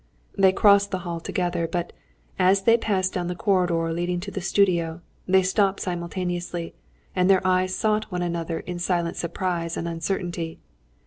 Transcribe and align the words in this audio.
They 0.35 0.51
crossed 0.51 0.89
the 0.89 0.97
hall 1.05 1.19
together; 1.19 1.67
but 1.71 1.93
as 2.39 2.63
they 2.63 2.75
passed 2.75 3.13
down 3.13 3.27
the 3.27 3.35
corridor 3.35 3.93
leading 3.93 4.19
to 4.21 4.31
the 4.31 4.41
studio 4.41 4.99
they 5.27 5.43
stopped 5.43 5.79
simultaneously, 5.81 6.73
and 7.15 7.29
their 7.29 7.45
eyes 7.45 7.75
sought 7.75 8.11
one 8.11 8.23
another 8.23 8.61
in 8.61 8.79
silent 8.79 9.15
surprise 9.15 9.77
and 9.77 9.87
uncertainty. 9.87 10.57